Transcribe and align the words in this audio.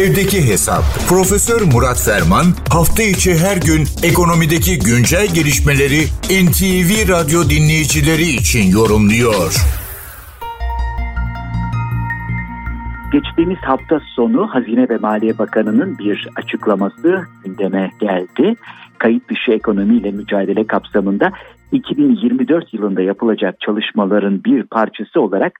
Evdeki 0.00 0.48
Hesap. 0.48 0.84
Profesör 1.08 1.60
Murat 1.72 2.00
Ferman 2.06 2.46
hafta 2.76 3.02
içi 3.02 3.32
her 3.44 3.56
gün 3.68 3.82
ekonomideki 4.10 4.78
güncel 4.88 5.26
gelişmeleri 5.34 6.00
NTV 6.44 6.90
Radyo 7.14 7.40
dinleyicileri 7.54 8.28
için 8.40 8.64
yorumluyor. 8.78 9.50
Geçtiğimiz 13.12 13.58
hafta 13.58 14.00
sonu 14.16 14.46
Hazine 14.54 14.88
ve 14.88 14.96
Maliye 14.96 15.38
Bakanı'nın 15.38 15.98
bir 15.98 16.28
açıklaması 16.36 17.22
gündeme 17.44 17.90
geldi. 18.00 18.54
Kayıt 18.98 19.28
dışı 19.30 19.52
ekonomiyle 19.52 20.10
mücadele 20.10 20.66
kapsamında 20.66 21.32
2024 21.72 22.74
yılında 22.74 23.02
yapılacak 23.02 23.60
çalışmaların 23.60 24.44
bir 24.44 24.62
parçası 24.62 25.20
olarak 25.20 25.52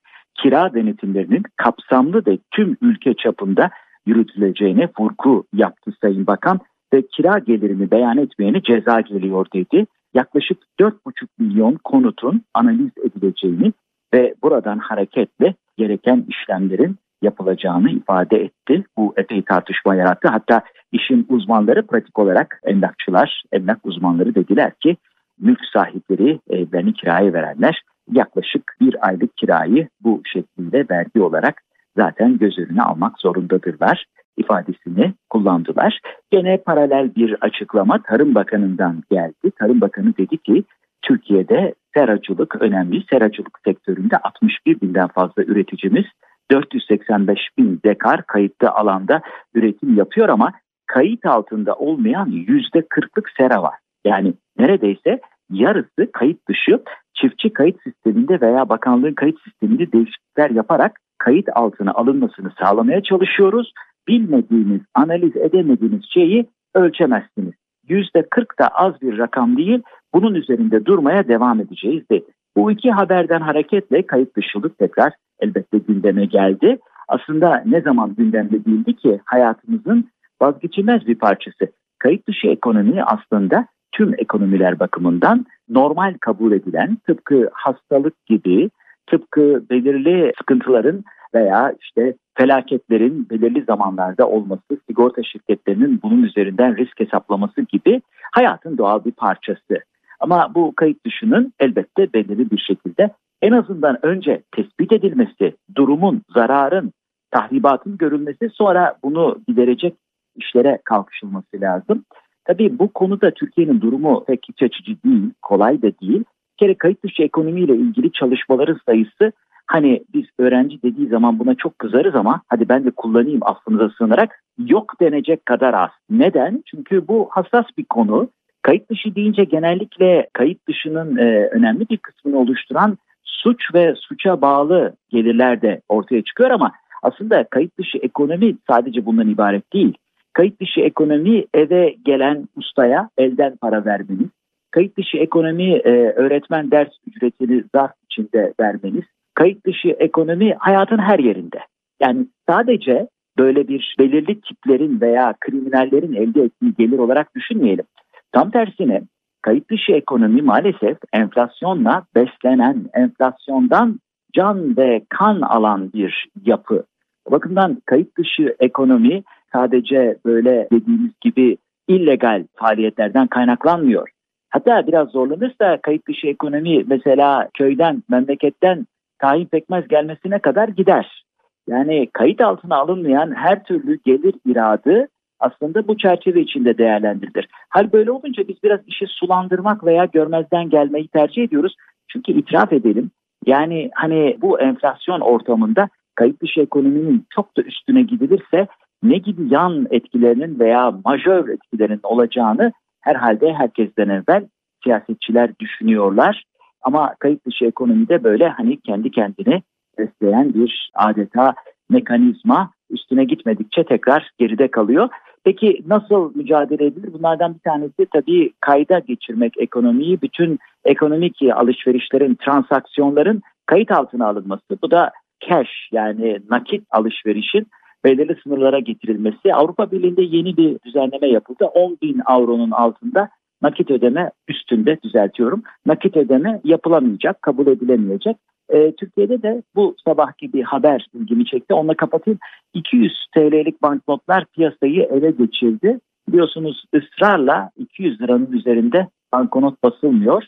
kira 0.43 0.75
denetimlerinin 0.75 1.43
kapsamlı 1.57 2.23
ve 2.27 2.39
tüm 2.51 2.77
ülke 2.83 3.14
çapında 3.14 3.71
yürütüleceğine 4.07 4.89
vurgu 4.98 5.45
yaptı 5.55 5.93
Sayın 6.00 6.27
Bakan 6.27 6.61
ve 6.92 7.06
kira 7.06 7.38
gelirini 7.38 7.91
beyan 7.91 8.19
etmeyene 8.19 8.62
ceza 8.62 9.01
geliyor 9.01 9.47
dedi. 9.55 9.87
Yaklaşık 10.15 10.59
4,5 10.80 10.92
milyon 11.38 11.78
konutun 11.84 12.42
analiz 12.55 12.91
edileceğini 13.05 13.73
ve 14.15 14.34
buradan 14.42 14.78
hareketle 14.78 15.55
gereken 15.77 16.27
işlemlerin 16.28 16.97
yapılacağını 17.23 17.91
ifade 17.91 18.37
etti. 18.37 18.84
Bu 18.97 19.15
epey 19.16 19.42
tartışma 19.42 19.95
yarattı. 19.95 20.28
Hatta 20.28 20.62
işin 20.92 21.27
uzmanları 21.28 21.87
pratik 21.87 22.19
olarak 22.19 22.61
emlakçılar, 22.64 23.42
emlak 23.53 23.78
uzmanları 23.84 24.34
dediler 24.34 24.73
ki 24.83 24.97
mülk 25.41 25.61
sahipleri 25.73 26.41
evlerini 26.50 26.92
kiraya 26.92 27.33
verenler 27.33 27.83
yaklaşık 28.11 28.77
bir 28.80 29.09
aylık 29.09 29.37
kirayı 29.37 29.89
bu 30.00 30.23
şekilde 30.33 30.87
vergi 30.91 31.20
olarak 31.20 31.62
zaten 31.96 32.38
göz 32.38 32.59
önüne 32.59 32.82
almak 32.82 33.20
zorundadırlar 33.20 34.05
ifadesini 34.37 35.14
kullandılar. 35.30 36.00
Gene 36.30 36.56
paralel 36.56 37.14
bir 37.14 37.37
açıklama 37.41 38.03
Tarım 38.03 38.34
Bakanı'ndan 38.34 39.03
geldi. 39.11 39.50
Tarım 39.58 39.80
Bakanı 39.80 40.17
dedi 40.17 40.39
ki 40.39 40.64
Türkiye'de 41.02 41.75
seracılık 41.94 42.62
önemli. 42.62 43.05
Seracılık 43.11 43.58
sektöründe 43.64 44.17
61 44.17 44.80
binden 44.80 45.08
fazla 45.08 45.42
üreticimiz 45.42 46.05
485 46.50 47.39
bin 47.58 47.80
dekar 47.84 48.27
kayıtlı 48.27 48.70
alanda 48.70 49.20
üretim 49.55 49.97
yapıyor 49.97 50.28
ama 50.28 50.52
kayıt 50.86 51.27
altında 51.27 51.74
olmayan 51.74 52.27
yüzde 52.27 52.86
kırklık 52.89 53.30
sera 53.36 53.62
var. 53.62 53.74
Yani 54.05 54.34
neredeyse 54.58 55.20
yarısı 55.50 56.12
kayıt 56.12 56.48
dışı 56.48 56.83
çiftçi 57.14 57.52
kayıt 57.52 57.83
sisteminde 57.83 58.41
veya 58.41 58.69
bakanlığın 58.69 59.14
kayıt 59.14 59.42
sisteminde 59.45 59.92
değişiklikler 59.92 60.50
yaparak 60.50 61.00
kayıt 61.25 61.48
altına 61.55 61.92
alınmasını 61.92 62.51
sağlamaya 62.61 63.03
çalışıyoruz. 63.03 63.73
Bilmediğiniz, 64.09 64.81
analiz 64.95 65.37
edemediğiniz 65.37 66.03
şeyi 66.14 66.47
ölçemezsiniz. 66.75 67.55
Yüzde 67.89 68.23
40 68.31 68.59
da 68.59 68.69
az 68.69 69.03
bir 69.03 69.19
rakam 69.19 69.56
değil, 69.56 69.83
bunun 70.14 70.34
üzerinde 70.34 70.87
durmaya 70.87 71.29
devam 71.29 71.61
edeceğiz 71.61 72.03
dedi. 72.11 72.31
Bu 72.56 72.70
iki 72.70 72.91
haberden 72.91 73.41
hareketle 73.41 74.06
kayıt 74.06 74.37
dışılık 74.37 74.79
tekrar 74.79 75.12
elbette 75.41 75.79
gündeme 75.79 76.25
geldi. 76.25 76.79
Aslında 77.09 77.62
ne 77.67 77.81
zaman 77.81 78.14
gündemde 78.14 78.64
değildi 78.64 78.97
ki 78.97 79.20
hayatımızın 79.25 80.09
vazgeçilmez 80.42 81.07
bir 81.07 81.14
parçası. 81.14 81.73
Kayıt 81.98 82.29
dışı 82.29 82.48
ekonomi 82.48 83.03
aslında 83.03 83.67
tüm 83.92 84.14
ekonomiler 84.19 84.79
bakımından 84.79 85.47
normal 85.69 86.14
kabul 86.20 86.53
edilen 86.53 86.97
tıpkı 87.07 87.51
hastalık 87.53 88.27
gibi 88.27 88.70
tıpkı 89.12 89.64
belirli 89.70 90.32
sıkıntıların 90.38 91.05
veya 91.34 91.74
işte 91.80 92.14
felaketlerin 92.34 93.30
belirli 93.30 93.64
zamanlarda 93.64 94.28
olması, 94.28 94.78
sigorta 94.88 95.22
şirketlerinin 95.22 96.00
bunun 96.02 96.22
üzerinden 96.22 96.77
risk 96.77 97.00
hesaplaması 97.00 97.60
gibi 97.60 98.02
hayatın 98.33 98.78
doğal 98.78 99.05
bir 99.05 99.12
parçası. 99.12 99.78
Ama 100.20 100.55
bu 100.55 100.72
kayıt 100.77 101.06
dışının 101.06 101.52
elbette 101.60 102.12
belirli 102.12 102.51
bir 102.51 102.58
şekilde 102.58 103.11
en 103.42 103.52
azından 103.52 104.06
önce 104.06 104.42
tespit 104.56 104.92
edilmesi, 104.92 105.56
durumun, 105.74 106.22
zararın, 106.34 106.92
tahribatın 107.30 107.96
görülmesi 107.96 108.51
sonra 108.52 108.95
bunu 109.05 109.39
giderecek 109.48 109.95
işlere 110.36 110.78
kalkışılması 110.84 111.61
lazım. 111.61 112.05
Tabii 112.45 112.78
bu 112.78 112.92
konuda 112.92 113.30
Türkiye'nin 113.30 113.80
durumu 113.80 114.24
pek 114.24 114.51
iç 114.51 114.62
açıcı 114.62 115.02
değil, 115.05 115.30
kolay 115.42 115.83
da 115.83 115.90
değil. 116.02 116.24
Kere 116.62 116.74
kayıt 116.74 117.05
dışı 117.05 117.23
ekonomiyle 117.23 117.77
ilgili 117.77 118.12
çalışmaların 118.12 118.78
sayısı 118.86 119.33
hani 119.67 120.02
biz 120.14 120.24
öğrenci 120.39 120.83
dediği 120.83 121.06
zaman 121.06 121.39
buna 121.39 121.55
çok 121.55 121.78
kızarız 121.78 122.14
ama 122.14 122.42
hadi 122.48 122.68
ben 122.68 122.84
de 122.84 122.90
kullanayım 122.90 123.40
affınıza 123.42 123.90
sığınarak 123.98 124.42
yok 124.58 125.01
denecek 125.01 125.46
kadar 125.46 125.74
az. 125.74 125.90
Neden? 126.11 126.62
Çünkü 126.67 127.08
bu 127.08 127.28
hassas 127.30 127.64
bir 127.78 127.84
konu. 127.84 128.28
Kayıt 128.62 128.90
dışı 128.90 129.14
deyince 129.14 129.44
genellikle 129.44 130.28
kayıt 130.32 130.69
dışının 130.69 131.17
e, 131.17 131.49
önemli 131.52 131.88
bir 131.88 131.96
kısmını 131.96 132.38
oluşturan 132.38 132.99
suç 133.25 133.75
ve 133.75 133.94
suça 133.94 134.40
bağlı 134.40 134.96
gelirler 135.11 135.62
de 135.62 135.81
ortaya 135.88 136.22
çıkıyor 136.22 136.50
ama 136.50 136.72
aslında 137.02 137.44
kayıt 137.44 137.78
dışı 137.78 137.99
ekonomi 137.99 138.56
sadece 138.70 139.06
bundan 139.06 139.28
ibaret 139.28 139.72
değil. 139.72 139.94
Kayıt 140.32 140.61
dışı 140.61 140.81
ekonomi 140.81 141.44
eve 141.55 141.94
gelen 142.05 142.49
ustaya 142.56 143.08
elden 143.19 143.56
para 143.56 143.84
vermeniz, 143.84 144.28
kayıt 144.72 144.99
dışı 144.99 145.19
ekonomi 145.19 145.72
e, 145.72 145.90
öğretmen 146.16 146.70
ders 146.70 146.88
ücretini 147.06 147.64
zarf 147.75 147.93
içinde 148.10 148.55
vermeniz, 148.60 149.05
kayıt 149.34 149.66
dışı 149.66 149.88
ekonomi 149.88 150.55
hayatın 150.58 150.99
her 150.99 151.19
yerinde. 151.19 151.58
Yani 152.00 152.26
sadece 152.49 153.08
böyle 153.38 153.69
bir 153.69 153.96
belirli 153.99 154.40
tiplerin 154.40 155.00
veya 155.00 155.34
kriminallerin 155.40 156.12
elde 156.12 156.43
ettiği 156.43 156.75
gelir 156.78 156.99
olarak 156.99 157.34
düşünmeyelim. 157.34 157.84
Tam 158.32 158.50
tersine 158.50 159.02
kayıt 159.43 159.70
dışı 159.70 159.93
ekonomi 159.93 160.43
maalesef 160.43 160.99
enflasyonla 161.12 162.04
beslenen, 162.14 162.84
enflasyondan 162.94 164.00
can 164.32 164.76
ve 164.76 165.02
kan 165.08 165.40
alan 165.40 165.93
bir 165.93 166.28
yapı. 166.44 166.84
O 167.25 167.31
bakımdan 167.31 167.82
kayıt 167.87 168.19
dışı 168.19 168.56
ekonomi 168.60 169.22
sadece 169.52 170.16
böyle 170.26 170.69
dediğimiz 170.72 171.12
gibi 171.20 171.56
illegal 171.88 172.46
faaliyetlerden 172.54 173.26
kaynaklanmıyor. 173.26 174.08
Hatta 174.52 174.87
biraz 174.87 175.08
zorlanırsa 175.08 175.79
kayıt 175.82 176.08
dışı 176.08 176.26
ekonomi 176.26 176.85
mesela 176.87 177.49
köyden, 177.55 178.02
memleketten 178.11 178.87
tayin 179.19 179.46
pekmez 179.46 179.88
gelmesine 179.88 180.38
kadar 180.38 180.69
gider. 180.69 181.25
Yani 181.69 182.08
kayıt 182.12 182.40
altına 182.40 182.76
alınmayan 182.76 183.35
her 183.35 183.64
türlü 183.64 183.99
gelir 184.05 184.35
iradı 184.46 185.08
aslında 185.40 185.88
bu 185.88 185.96
çerçeve 185.96 186.40
içinde 186.40 186.79
değerlendirilir. 186.79 187.49
Hal 187.69 187.93
böyle 187.93 188.11
olunca 188.11 188.49
biz 188.49 188.56
biraz 188.62 188.81
işi 188.87 189.06
sulandırmak 189.06 189.85
veya 189.85 190.05
görmezden 190.05 190.70
gelmeyi 190.70 191.08
tercih 191.08 191.43
ediyoruz. 191.43 191.76
Çünkü 192.08 192.32
itiraf 192.32 192.73
edelim 192.73 193.11
yani 193.46 193.90
hani 193.94 194.38
bu 194.43 194.61
enflasyon 194.61 195.20
ortamında 195.20 195.88
kayıt 196.14 196.43
dışı 196.43 196.61
ekonominin 196.61 197.26
çok 197.31 197.56
da 197.56 197.62
üstüne 197.62 198.02
gidilirse 198.02 198.67
ne 199.02 199.19
gibi 199.19 199.55
yan 199.55 199.87
etkilerinin 199.90 200.58
veya 200.58 200.94
majör 201.05 201.49
etkilerinin 201.49 202.00
olacağını 202.02 202.73
herhalde 203.02 203.52
herkesten 203.52 204.08
evvel 204.08 204.46
siyasetçiler 204.85 205.58
düşünüyorlar. 205.58 206.44
Ama 206.82 207.14
kayıt 207.19 207.46
dışı 207.46 207.64
ekonomide 207.64 208.25
böyle 208.25 208.49
hani 208.49 208.81
kendi 208.81 209.11
kendini 209.11 209.62
besleyen 209.99 210.55
bir 210.55 210.90
adeta 210.94 211.55
mekanizma 211.90 212.70
üstüne 212.90 213.25
gitmedikçe 213.25 213.85
tekrar 213.85 214.31
geride 214.38 214.69
kalıyor. 214.69 215.08
Peki 215.44 215.82
nasıl 215.87 216.32
mücadele 216.35 216.87
edilir? 216.87 217.12
Bunlardan 217.12 217.55
bir 217.55 217.61
tanesi 217.61 218.06
tabii 218.12 218.52
kayda 218.61 218.99
geçirmek 218.99 219.52
ekonomiyi, 219.58 220.23
bütün 220.23 220.58
ekonomik 220.84 221.43
alışverişlerin, 221.55 222.38
transaksiyonların 222.44 223.43
kayıt 223.67 223.90
altına 223.90 224.26
alınması. 224.26 224.79
Bu 224.82 224.90
da 224.90 225.11
cash 225.49 225.88
yani 225.93 226.38
nakit 226.50 226.84
alışverişin 226.90 227.67
belirli 228.05 228.37
sınırlara 228.43 228.79
getirilmesi. 228.79 229.55
Avrupa 229.55 229.90
Birliği'nde 229.90 230.22
yeni 230.22 230.56
bir 230.56 230.78
düzenleme 230.84 231.28
yapıldı. 231.28 231.64
10 231.64 231.99
bin 232.02 232.22
avronun 232.25 232.70
altında 232.70 233.28
nakit 233.62 233.90
ödeme 233.90 234.31
üstünde 234.49 234.99
düzeltiyorum. 235.02 235.62
Nakit 235.87 236.16
ödeme 236.16 236.60
yapılamayacak, 236.64 237.43
kabul 237.43 237.66
edilemeyecek. 237.66 238.37
E, 238.69 238.93
Türkiye'de 238.93 239.43
de 239.43 239.62
bu 239.75 239.94
sabahki 240.04 240.52
bir 240.52 240.62
haber 240.62 241.06
ilgimi 241.14 241.46
çekti. 241.46 241.75
Onunla 241.75 241.94
kapatayım. 241.94 242.38
200 242.75 243.12
TL'lik 243.34 243.82
banknotlar 243.82 244.44
piyasayı 244.44 245.02
ele 245.02 245.31
geçirdi. 245.31 245.99
Biliyorsunuz 246.28 246.84
ısrarla 246.94 247.70
200 247.76 248.20
liranın 248.20 248.52
üzerinde 248.52 249.08
banknot 249.32 249.82
basılmıyor. 249.82 250.44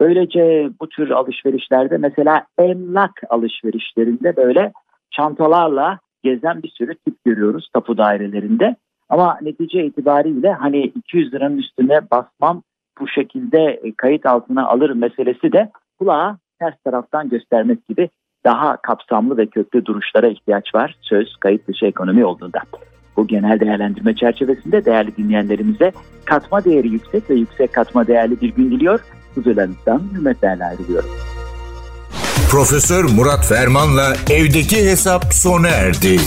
Böylece 0.00 0.70
bu 0.80 0.88
tür 0.88 1.10
alışverişlerde 1.10 1.96
mesela 1.96 2.46
emlak 2.58 3.22
alışverişlerinde 3.30 4.36
böyle 4.36 4.72
çantalarla 5.10 5.98
gezen 6.22 6.62
bir 6.62 6.68
sürü 6.68 6.94
tip 6.94 7.24
görüyoruz 7.24 7.68
tapu 7.72 7.98
dairelerinde. 7.98 8.76
Ama 9.08 9.38
netice 9.42 9.84
itibariyle 9.84 10.52
hani 10.52 10.82
200 10.82 11.34
liranın 11.34 11.58
üstüne 11.58 12.00
basmam 12.10 12.62
bu 13.00 13.08
şekilde 13.08 13.80
e, 13.84 13.94
kayıt 13.96 14.26
altına 14.26 14.68
alır 14.68 14.90
meselesi 14.90 15.52
de 15.52 15.70
kulağa 15.98 16.38
ters 16.60 16.74
taraftan 16.84 17.28
göstermek 17.28 17.88
gibi 17.88 18.08
daha 18.44 18.76
kapsamlı 18.76 19.36
ve 19.36 19.46
köklü 19.46 19.84
duruşlara 19.84 20.28
ihtiyaç 20.28 20.74
var 20.74 20.96
söz 21.00 21.36
kayıt 21.36 21.68
dışı 21.68 21.86
ekonomi 21.86 22.24
olduğunda. 22.24 22.58
Bu 23.16 23.26
genel 23.26 23.60
değerlendirme 23.60 24.14
çerçevesinde 24.14 24.84
değerli 24.84 25.16
dinleyenlerimize 25.16 25.92
katma 26.26 26.64
değeri 26.64 26.88
yüksek 26.88 27.30
ve 27.30 27.34
yüksek 27.34 27.72
katma 27.72 28.06
değerli 28.06 28.40
bir 28.40 28.54
gün 28.54 28.70
diliyor. 28.70 29.00
Huzurlarınızdan 29.34 30.02
hürmetlerle 30.14 30.78
diliyorum. 30.78 31.27
Profesör 32.50 33.04
Murat 33.04 33.46
Ferman'la 33.46 34.16
evdeki 34.30 34.76
hesap 34.76 35.34
sona 35.34 35.68
erdi. 35.68 36.20